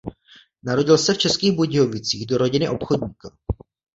[0.63, 3.29] Narodil se v Českých Budějovicích do rodiny obchodníka.